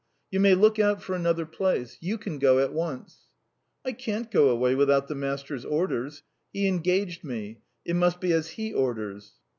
"You 0.31 0.39
may 0.39 0.55
look 0.55 0.79
out 0.79 1.03
for 1.03 1.13
another 1.13 1.45
place. 1.45 1.99
You 1.99 2.17
can 2.17 2.39
go 2.39 2.57
at 2.57 2.73
once." 2.73 3.27
"I 3.85 3.91
can't 3.91 4.31
go 4.31 4.49
away 4.49 4.73
without 4.73 5.07
the 5.07 5.13
master's 5.13 5.63
orders. 5.63 6.23
He 6.51 6.67
engaged 6.67 7.23
me. 7.23 7.59
It 7.85 7.93
must 7.95 8.19
be 8.19 8.33
as 8.33 8.47
he 8.47 8.73
orders." 8.73 9.33